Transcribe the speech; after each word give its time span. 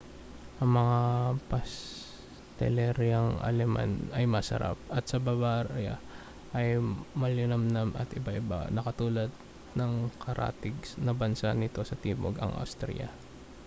ang 0.59 0.71
mga 0.81 0.99
pasteleryang 1.51 3.29
aleman 3.49 3.91
ay 4.17 4.25
masarap 4.35 4.73
at 4.97 5.03
sa 5.07 5.21
bavaria 5.27 5.95
ay 6.57 6.67
malinamnam 7.21 7.89
at 8.01 8.09
iba-iba 8.19 8.59
na 8.75 8.81
katulad 8.87 9.29
ng 9.77 9.93
sa 10.09 10.09
karatig 10.25 10.77
na 11.05 11.13
bansa 11.21 11.49
nito 11.61 11.81
sa 11.85 11.99
timog 12.03 12.33
ang 12.41 12.51
austria 12.63 13.09